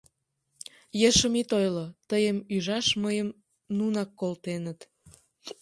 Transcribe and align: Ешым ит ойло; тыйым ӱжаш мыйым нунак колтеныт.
Ешым 1.09 1.33
ит 1.41 1.49
ойло; 1.59 1.85
тыйым 2.09 2.37
ӱжаш 2.55 2.87
мыйым 3.03 3.29
нунак 3.77 4.09
колтеныт. 4.19 4.79